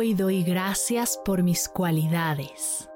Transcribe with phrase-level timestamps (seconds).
[0.00, 2.88] Hoy doy gracias por mis cualidades.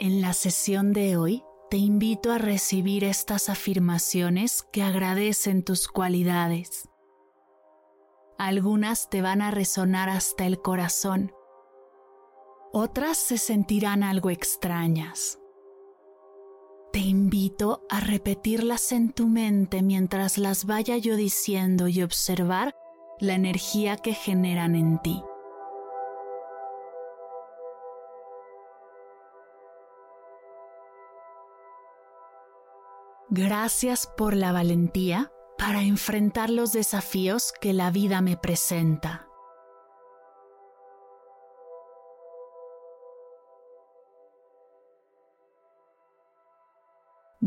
[0.00, 6.88] En la sesión de hoy te invito a recibir estas afirmaciones que agradecen tus cualidades.
[8.38, 11.32] Algunas te van a resonar hasta el corazón,
[12.72, 15.38] otras se sentirán algo extrañas.
[16.96, 22.74] Te invito a repetirlas en tu mente mientras las vaya yo diciendo y observar
[23.20, 25.22] la energía que generan en ti.
[33.28, 39.25] Gracias por la valentía para enfrentar los desafíos que la vida me presenta.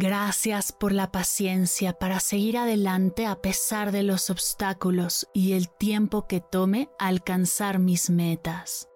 [0.02, 6.26] Gracias por la paciencia para seguir adelante a pesar de los obstáculos y el tiempo
[6.26, 8.88] que tome alcanzar mis metas.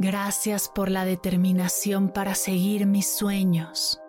[0.00, 4.00] Gracias por la determinación para seguir mis sueños.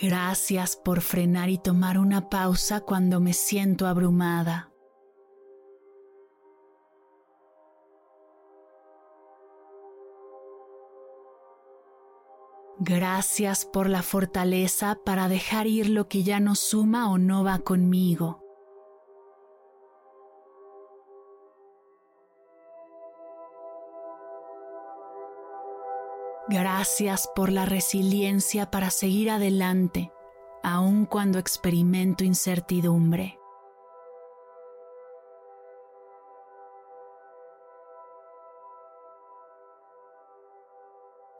[0.00, 4.70] Gracias por frenar y tomar una pausa cuando me siento abrumada.
[12.80, 17.60] Gracias por la fortaleza para dejar ir lo que ya no suma o no va
[17.60, 18.43] conmigo.
[26.48, 30.12] Gracias por la resiliencia para seguir adelante,
[30.62, 33.38] aun cuando experimento incertidumbre.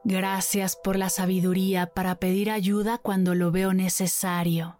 [0.03, 4.79] Gracias por la sabiduría para pedir ayuda cuando lo veo necesario.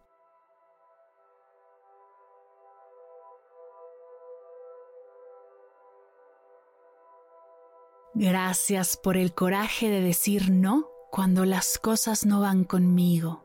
[8.17, 13.43] Gracias por el coraje de decir no cuando las cosas no van conmigo.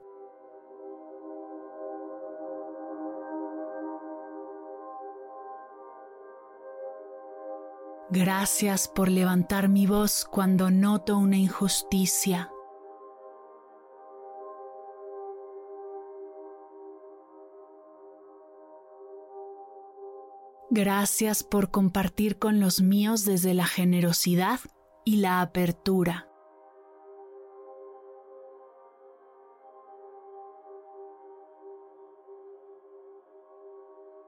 [8.11, 12.53] Gracias por levantar mi voz cuando noto una injusticia.
[20.73, 24.61] Gracias por compartir con los míos desde la generosidad
[25.05, 26.29] y la apertura.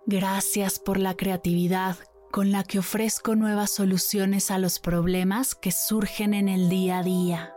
[0.05, 1.97] Gracias por la creatividad
[2.33, 7.03] con la que ofrezco nuevas soluciones a los problemas que surgen en el día a
[7.05, 7.55] día.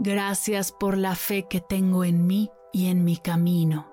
[0.00, 3.92] Gracias por la fe que tengo en mí y en mi camino.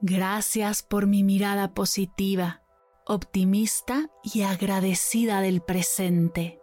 [0.00, 2.62] Gracias por mi mirada positiva,
[3.04, 6.60] optimista y agradecida del presente.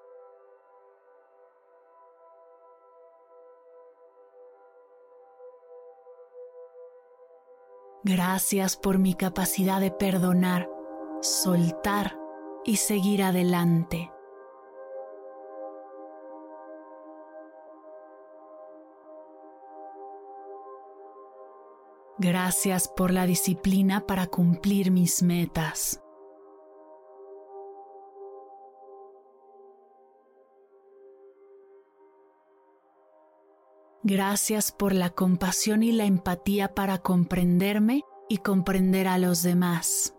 [8.06, 10.75] Gracias por mi capacidad de perdonar
[11.26, 12.18] soltar
[12.64, 14.12] y seguir adelante.
[22.18, 26.02] Gracias por la disciplina para cumplir mis metas.
[34.04, 40.16] Gracias por la compasión y la empatía para comprenderme y comprender a los demás.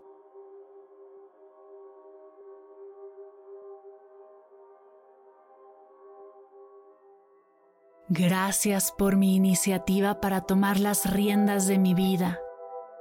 [8.09, 12.39] Gracias por mi iniciativa para tomar las riendas de mi vida,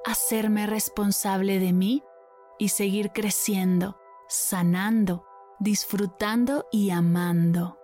[0.05, 2.03] hacerme responsable de mí
[2.59, 5.25] y seguir creciendo, sanando,
[5.61, 7.79] disfrutando y amando.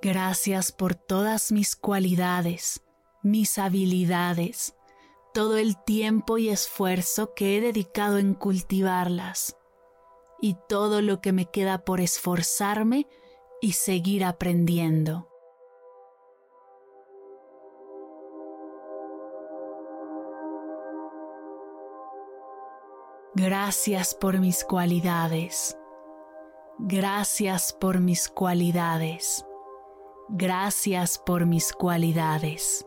[0.00, 2.80] Gracias por todas mis cualidades,
[3.24, 4.76] mis habilidades,
[5.36, 9.58] todo el tiempo y esfuerzo que he dedicado en cultivarlas
[10.40, 13.06] y todo lo que me queda por esforzarme
[13.60, 15.28] y seguir aprendiendo.
[23.34, 25.76] Gracias por mis cualidades.
[26.78, 29.44] Gracias por mis cualidades.
[30.30, 32.86] Gracias por mis cualidades.